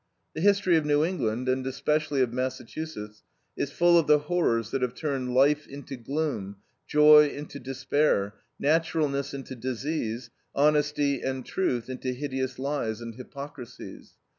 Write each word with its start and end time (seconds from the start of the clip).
The 0.33 0.41
history 0.41 0.77
of 0.77 0.83
New 0.83 1.05
England, 1.05 1.47
and 1.47 1.63
especially 1.67 2.23
of 2.23 2.33
Massachusetts, 2.33 3.21
is 3.55 3.71
full 3.71 3.99
of 3.99 4.07
the 4.07 4.17
horrors 4.17 4.71
that 4.71 4.81
have 4.81 4.95
turned 4.95 5.35
life 5.35 5.67
into 5.67 5.95
gloom, 5.95 6.55
joy 6.87 7.27
into 7.29 7.59
despair, 7.59 8.33
naturalness 8.57 9.31
into 9.31 9.55
disease, 9.55 10.31
honesty 10.55 11.21
and 11.21 11.45
truth 11.45 11.87
into 11.87 12.13
hideous 12.13 12.57
lies 12.57 12.99
and 12.99 13.13
hypocrisies. 13.13 14.13